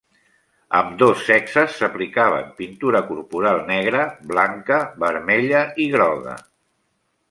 [0.77, 4.03] Ambdós sexes s'aplicaven pintura corporal negra,
[4.35, 6.41] blanca, vermella i groga.